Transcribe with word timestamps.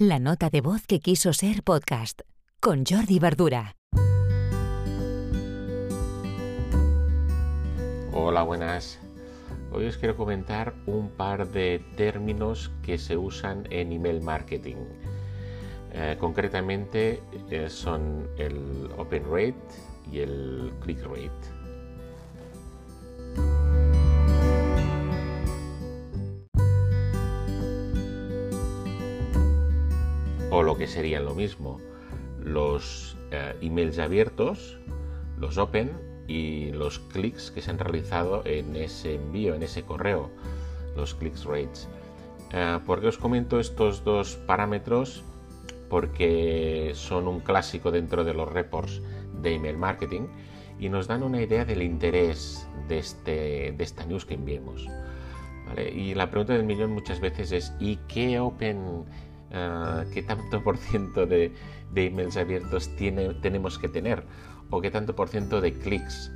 La 0.00 0.20
nota 0.20 0.48
de 0.48 0.60
voz 0.60 0.86
que 0.86 1.00
quiso 1.00 1.32
ser 1.32 1.64
podcast 1.64 2.20
con 2.60 2.84
Jordi 2.86 3.18
Verdura. 3.18 3.74
Hola, 8.12 8.44
buenas. 8.44 9.00
Hoy 9.72 9.86
os 9.86 9.96
quiero 9.96 10.16
comentar 10.16 10.72
un 10.86 11.08
par 11.08 11.50
de 11.50 11.84
términos 11.96 12.70
que 12.84 12.96
se 12.96 13.16
usan 13.16 13.66
en 13.70 13.90
email 13.90 14.20
marketing. 14.20 14.76
Eh, 15.90 16.16
concretamente 16.20 17.20
eh, 17.50 17.68
son 17.68 18.28
el 18.38 18.88
open 18.98 19.24
rate 19.24 19.56
y 20.12 20.20
el 20.20 20.72
click 20.80 21.02
rate. 21.02 21.57
O 30.58 30.62
lo 30.64 30.76
que 30.76 30.88
serían 30.88 31.24
lo 31.24 31.36
mismo, 31.36 31.80
los 32.42 33.16
eh, 33.30 33.54
emails 33.60 34.00
abiertos, 34.00 34.76
los 35.38 35.56
open 35.56 35.92
y 36.26 36.72
los 36.72 36.98
clics 36.98 37.52
que 37.52 37.62
se 37.62 37.70
han 37.70 37.78
realizado 37.78 38.42
en 38.44 38.74
ese 38.74 39.14
envío, 39.14 39.54
en 39.54 39.62
ese 39.62 39.84
correo, 39.84 40.30
los 40.96 41.14
clicks 41.14 41.44
rates. 41.44 41.88
Eh, 42.52 42.80
¿Por 42.84 43.00
qué 43.00 43.06
os 43.06 43.18
comento 43.18 43.60
estos 43.60 44.02
dos 44.02 44.34
parámetros? 44.48 45.22
Porque 45.88 46.90
son 46.96 47.28
un 47.28 47.38
clásico 47.38 47.92
dentro 47.92 48.24
de 48.24 48.34
los 48.34 48.50
reports 48.50 49.00
de 49.40 49.54
email 49.54 49.78
marketing 49.78 50.26
y 50.80 50.88
nos 50.88 51.06
dan 51.06 51.22
una 51.22 51.40
idea 51.40 51.64
del 51.66 51.82
interés 51.82 52.66
de, 52.88 52.98
este, 52.98 53.74
de 53.76 53.84
esta 53.84 54.04
news 54.06 54.26
que 54.26 54.34
enviemos. 54.34 54.88
Y 55.94 56.14
la 56.14 56.30
pregunta 56.30 56.54
del 56.54 56.64
millón 56.64 56.92
muchas 56.92 57.20
veces 57.20 57.52
es 57.52 57.74
¿y 57.78 57.96
qué 58.08 58.40
open 58.40 59.04
Ah, 59.52 60.04
qué 60.12 60.22
tanto 60.22 60.62
por 60.62 60.76
ciento 60.76 61.26
de, 61.26 61.52
emails 61.94 62.36
abiertos 62.36 62.94
tiene, 62.96 63.32
tenemos 63.34 63.78
que 63.78 63.88
tener 63.88 64.24
o 64.70 64.80
qué 64.80 64.90
tanto 64.90 65.14
por 65.14 65.28
ciento 65.28 65.60
de 65.60 65.72
clics. 65.72 66.30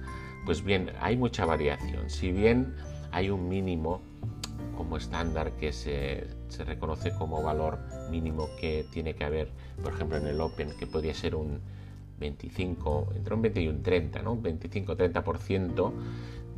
Pues 0.46 0.64
bien, 0.64 0.90
hay 1.00 1.16
mucha 1.16 1.44
variación. 1.44 2.08
Si 2.10 2.32
bien 2.32 2.74
hay 3.10 3.30
un 3.30 3.48
mínimo 3.48 4.00
como 4.76 4.96
estándar 4.96 5.52
que 5.52 5.72
se, 5.72 6.26
se, 6.48 6.64
reconoce 6.64 7.12
como 7.16 7.42
valor 7.42 7.78
mínimo 8.10 8.48
que 8.58 8.86
tiene 8.90 9.14
que 9.14 9.24
haber, 9.24 9.48
por 9.82 9.92
ejemplo, 9.92 10.16
en 10.16 10.26
el 10.26 10.40
Open, 10.40 10.70
que 10.78 10.86
podría 10.86 11.14
ser 11.14 11.34
un 11.34 11.60
25, 12.18 13.12
entre 13.16 13.34
un 13.34 13.42
20 13.42 13.60
y 13.60 13.68
un 13.68 13.82
30, 13.82 14.22
¿no? 14.22 14.32
Un 14.32 14.42
25-30% 14.42 15.92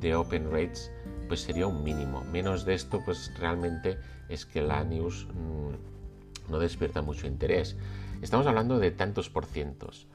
de 0.01 0.15
Open 0.15 0.51
Rates, 0.51 0.93
pues 1.27 1.41
sería 1.41 1.67
un 1.67 1.83
mínimo. 1.83 2.23
Menos 2.25 2.65
de 2.65 2.75
esto, 2.75 3.01
pues 3.05 3.33
realmente 3.39 3.99
es 4.29 4.45
que 4.47 4.63
la 4.63 4.85
news 4.85 5.27
mm, 5.33 6.04
no 6.49 6.59
despierta 6.59 7.03
mucho 7.03 7.27
interés. 7.27 7.77
Estamos 8.23 8.47
hablando 8.47 8.79
de 8.79 8.91
tantos 8.91 9.31
por 9.31 9.47
cientos. 9.47 10.07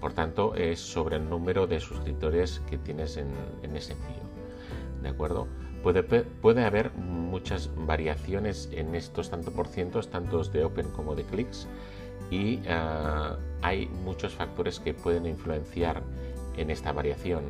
Por, 0.00 0.12
tanto, 0.12 0.54
es 0.54 0.78
sobre 0.78 1.16
el 1.16 1.28
número 1.28 1.66
de 1.66 1.80
suscriptores 1.80 2.62
que 2.70 2.78
tienes 2.78 3.16
en, 3.16 3.28
ese 3.74 3.94
envío. 3.94 4.22
¿De 5.02 5.08
acuerdo? 5.08 5.48
Puede, 5.82 6.02
puede, 6.02 6.64
haber 6.64 6.92
muchas 6.92 7.70
variaciones 7.74 8.68
en 8.72 8.94
estos 8.94 9.30
tantos 9.30 9.52
por 9.52 9.66
cientos, 9.66 10.10
tantos 10.10 10.52
de 10.52 10.64
open 10.64 10.88
como 10.90 11.14
de 11.16 11.24
clics, 11.24 11.66
y 12.30 12.60
ah, 12.68 13.36
hay 13.62 13.86
muchos 13.86 14.34
factores 14.34 14.78
que 14.78 14.94
pueden 14.94 15.26
influenciar 15.26 16.02
en 16.56 16.70
esta 16.70 16.92
variación. 16.92 17.44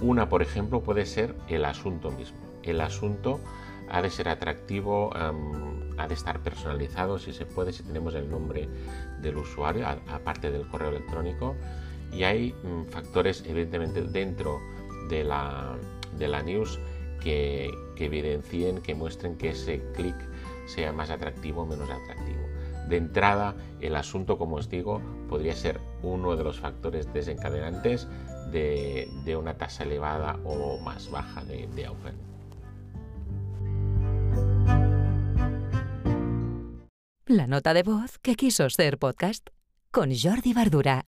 Una, 0.00 0.28
por 0.28 0.42
ejemplo, 0.42 0.82
puede 0.82 1.06
ser 1.06 1.34
el 1.48 1.64
asunto 1.64 2.10
mismo. 2.10 2.38
El 2.62 2.80
asunto 2.80 3.40
ha 3.90 4.02
de 4.02 4.10
ser 4.10 4.28
atractivo, 4.28 5.10
ha 5.14 6.08
de 6.08 6.14
estar 6.14 6.40
personalizado 6.40 7.18
si 7.18 7.32
se 7.32 7.46
puede, 7.46 7.72
si 7.72 7.82
tenemos 7.82 8.14
el 8.14 8.30
nombre 8.30 8.68
del 9.20 9.36
usuario, 9.36 9.86
aparte 9.86 10.50
del 10.50 10.66
correo 10.68 10.90
electrónico. 10.90 11.56
Y 12.12 12.24
hay 12.24 12.52
mm, 12.52 12.90
factores, 12.90 13.44
evidentemente, 13.46 14.02
dentro 14.02 14.58
de 15.08 15.24
la, 15.24 15.76
de 16.18 16.28
la 16.28 16.42
news 16.42 16.80
que, 17.20 17.70
que 17.96 18.06
evidencien, 18.06 18.80
que 18.80 18.94
muestren 18.94 19.36
que 19.36 19.50
ese 19.50 19.82
clic 19.94 20.16
sea 20.66 20.92
más 20.92 21.10
atractivo 21.10 21.62
o 21.62 21.66
menos 21.66 21.88
atractivo. 21.90 22.40
De 22.88 22.96
entrada, 22.96 23.54
el 23.80 23.94
asunto, 23.94 24.38
como 24.38 24.56
os 24.56 24.68
digo, 24.68 25.00
podría 25.28 25.54
ser 25.54 25.80
uno 26.02 26.34
de 26.36 26.42
los 26.42 26.58
factores 26.58 27.12
desencadenantes 27.12 28.08
de, 28.50 29.08
de 29.24 29.36
una 29.36 29.54
tasa 29.54 29.84
elevada 29.84 30.38
o 30.44 30.78
más 30.80 31.10
baja 31.10 31.44
de, 31.44 31.68
de 31.68 31.88
open. 31.88 32.30
La 37.30 37.46
nota 37.46 37.74
de 37.74 37.84
voz 37.84 38.18
que 38.18 38.34
quiso 38.34 38.68
ser 38.70 38.98
podcast 38.98 39.50
con 39.92 40.10
Jordi 40.12 40.52
Verdura. 40.52 41.09